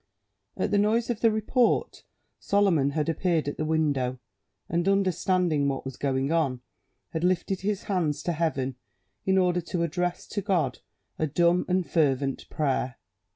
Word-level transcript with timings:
At 0.57 0.71
the 0.71 0.79
noise 0.79 1.11
of 1.11 1.19
the 1.19 1.29
report 1.29 2.05
Solomon 2.39 2.89
had 2.89 3.07
appeared 3.07 3.47
at 3.47 3.57
the 3.57 3.65
window, 3.65 4.17
and, 4.67 4.87
understanding 4.87 5.67
what 5.67 5.85
was 5.85 5.95
going 5.95 6.31
on, 6.31 6.61
had 7.13 7.23
lifted 7.23 7.61
his 7.61 7.83
hands 7.83 8.23
to 8.23 8.31
heaven, 8.31 8.77
in 9.27 9.37
order 9.37 9.61
to 9.61 9.83
address 9.83 10.25
to 10.29 10.41
God 10.41 10.79
a 11.19 11.27
dumb 11.27 11.65
and 11.67 11.87
fervent 11.87 12.49
prayer. 12.49 12.97